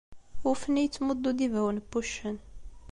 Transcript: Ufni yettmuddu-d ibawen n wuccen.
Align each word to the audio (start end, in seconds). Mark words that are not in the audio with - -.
Ufni 0.51 0.79
yettmuddu-d 0.81 1.39
ibawen 1.47 1.77
n 1.81 1.85
wuccen. 1.91 2.37